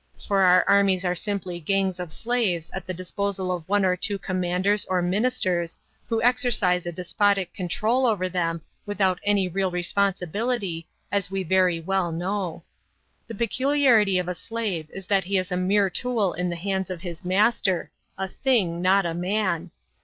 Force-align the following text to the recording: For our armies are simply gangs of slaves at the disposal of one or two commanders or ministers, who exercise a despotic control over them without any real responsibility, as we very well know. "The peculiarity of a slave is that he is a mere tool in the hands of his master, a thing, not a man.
For 0.27 0.39
our 0.41 0.67
armies 0.67 1.05
are 1.05 1.13
simply 1.13 1.59
gangs 1.59 1.99
of 1.99 2.11
slaves 2.11 2.71
at 2.73 2.87
the 2.87 2.91
disposal 2.95 3.51
of 3.51 3.69
one 3.69 3.85
or 3.85 3.95
two 3.95 4.17
commanders 4.17 4.83
or 4.85 4.99
ministers, 5.03 5.77
who 6.07 6.19
exercise 6.23 6.87
a 6.87 6.91
despotic 6.91 7.53
control 7.53 8.07
over 8.07 8.27
them 8.27 8.63
without 8.87 9.19
any 9.23 9.47
real 9.47 9.69
responsibility, 9.69 10.87
as 11.11 11.29
we 11.29 11.43
very 11.43 11.79
well 11.79 12.11
know. 12.11 12.63
"The 13.27 13.35
peculiarity 13.35 14.17
of 14.17 14.27
a 14.27 14.33
slave 14.33 14.89
is 14.91 15.05
that 15.05 15.25
he 15.25 15.37
is 15.37 15.51
a 15.51 15.55
mere 15.55 15.91
tool 15.91 16.33
in 16.33 16.49
the 16.49 16.55
hands 16.55 16.89
of 16.89 17.01
his 17.03 17.23
master, 17.23 17.91
a 18.17 18.27
thing, 18.27 18.81
not 18.81 19.05
a 19.05 19.13
man. 19.13 19.69